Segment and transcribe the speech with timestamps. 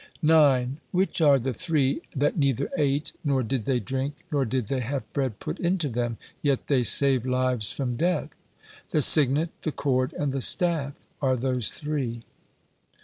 [0.21, 0.77] (44) 9.
[0.89, 5.13] "Which are the three that neither ate, nor did they drink, nor did they have
[5.13, 8.29] bread put into them, yet they saved lives from death?"
[8.89, 12.23] "The signet, the cord, and the staff are those three."